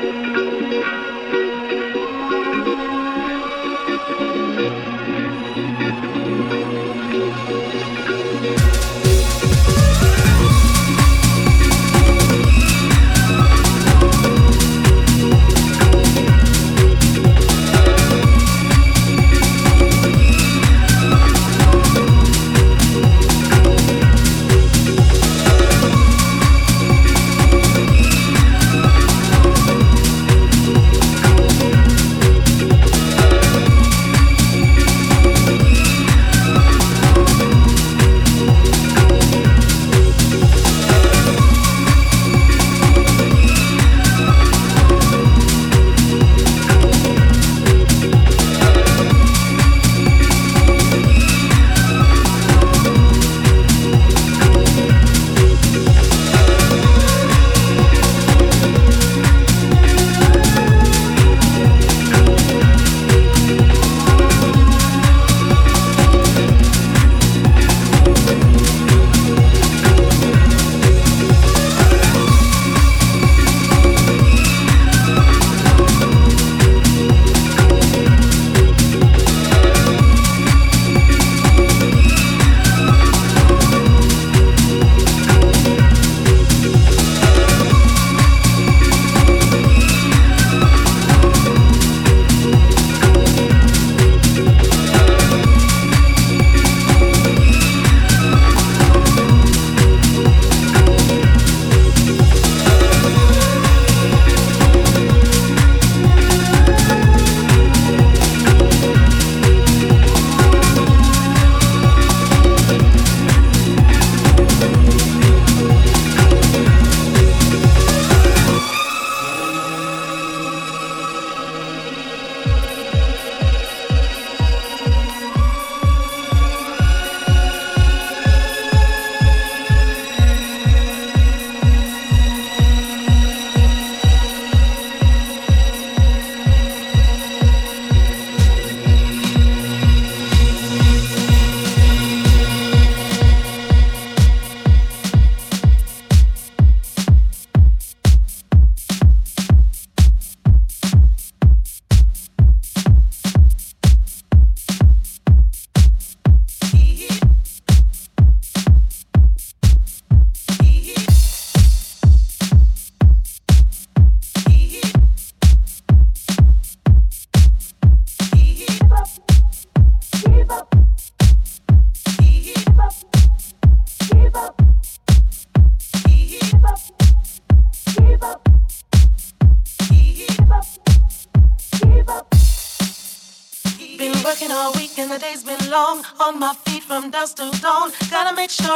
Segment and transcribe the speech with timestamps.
[0.00, 0.26] Thank
[7.80, 7.89] you.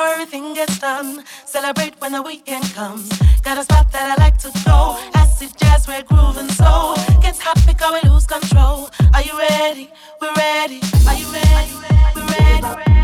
[0.03, 1.25] everything gets done.
[1.45, 3.09] Celebrate when the weekend comes.
[3.43, 4.97] Got a spot that I like to go.
[5.15, 6.95] Acid jazz, we're grooving so.
[7.21, 8.91] Gets hot because we lose control.
[9.15, 9.91] Are you ready?
[10.21, 10.81] We're ready.
[11.07, 11.73] Are you ready?
[12.15, 13.04] We're ready.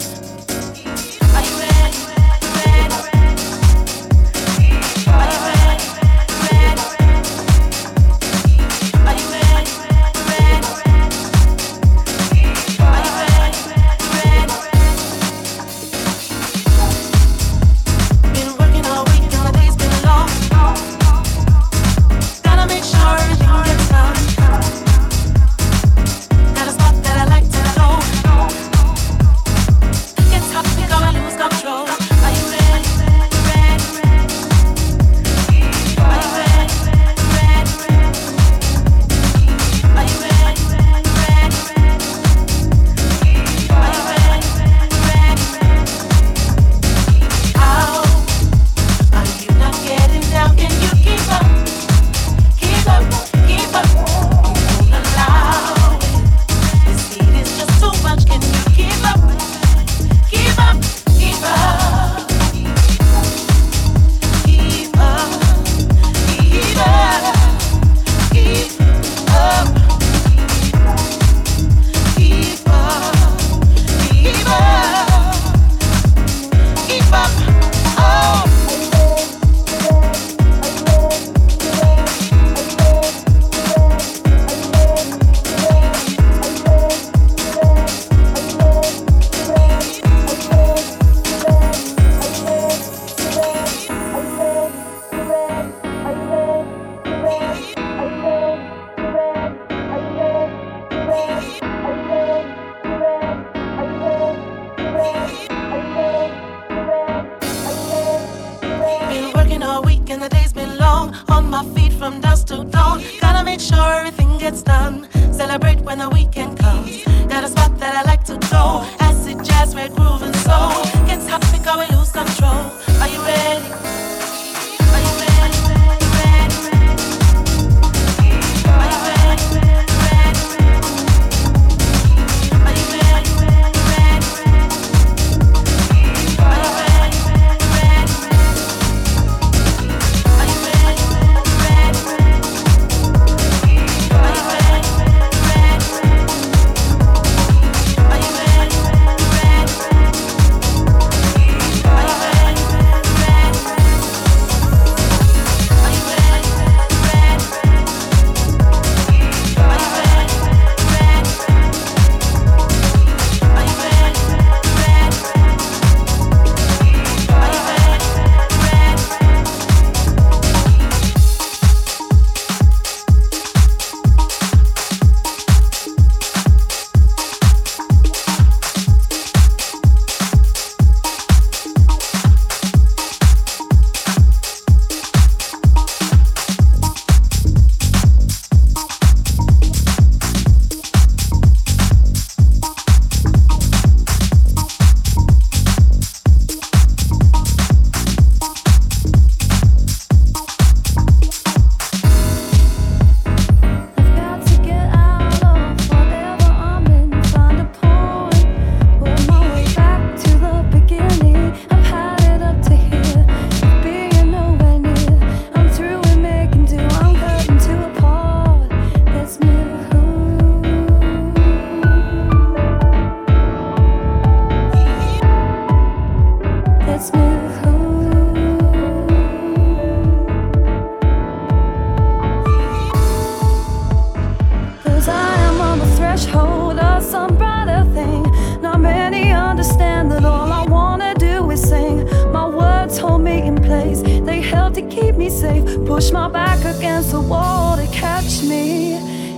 [244.81, 245.63] to keep me safe.
[245.85, 248.93] Push my back against the wall to catch me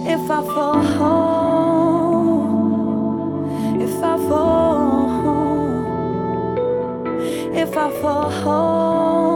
[0.08, 0.84] if I fall.
[3.82, 4.94] If I fall.
[7.56, 9.33] If I fall.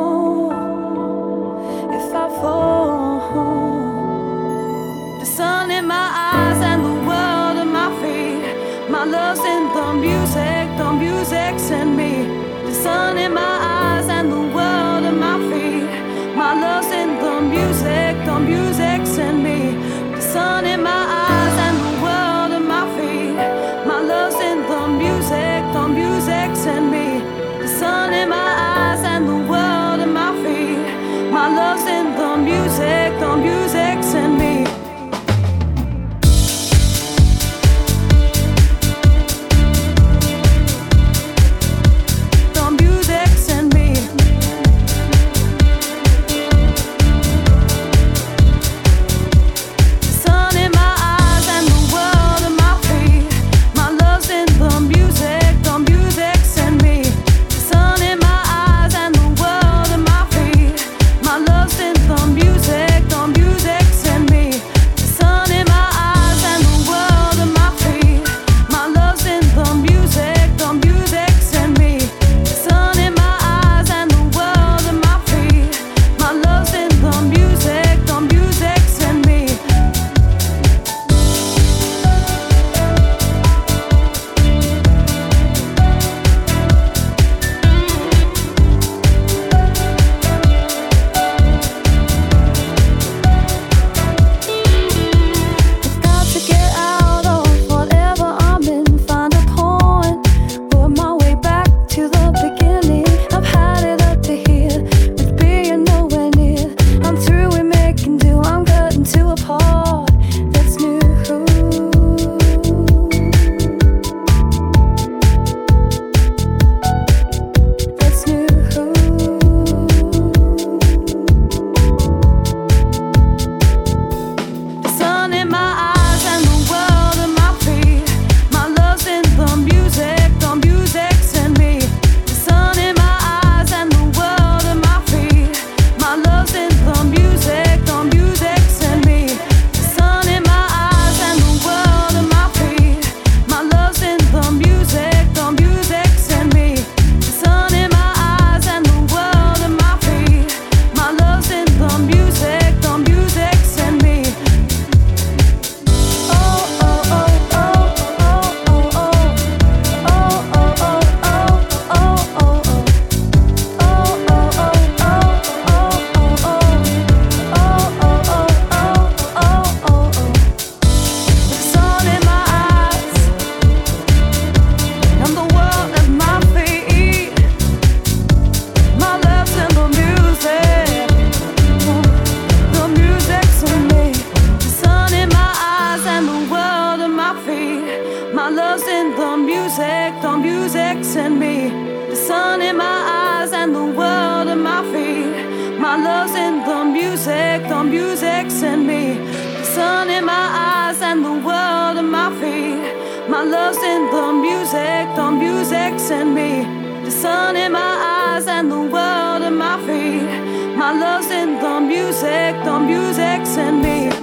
[206.25, 206.63] me,
[207.03, 210.75] the sun in my eyes and the world at my feet.
[210.75, 214.16] My love's in the music, the music's in me.